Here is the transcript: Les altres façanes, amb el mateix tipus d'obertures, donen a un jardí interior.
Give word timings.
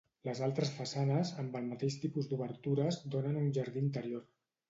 Les 0.27 0.39
altres 0.45 0.69
façanes, 0.77 1.33
amb 1.43 1.57
el 1.59 1.67
mateix 1.73 1.97
tipus 2.05 2.31
d'obertures, 2.31 2.99
donen 3.17 3.37
a 3.37 3.43
un 3.49 3.53
jardí 3.59 3.85
interior. 3.89 4.27